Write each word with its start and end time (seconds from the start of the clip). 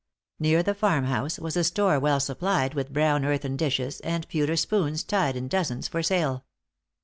Near 0.39 0.63
the 0.63 0.73
farm 0.73 1.03
house 1.05 1.37
was 1.37 1.55
a 1.55 1.63
store 1.63 1.99
well 1.99 2.19
supplied 2.19 2.73
with 2.73 2.91
brown 2.91 3.23
earthen 3.23 3.55
dishes, 3.55 3.99
and 3.99 4.27
pewter 4.27 4.55
spoons 4.55 5.03
tied 5.03 5.35
in 5.35 5.47
dozens 5.47 5.87
for 5.87 6.01
sale. 6.01 6.43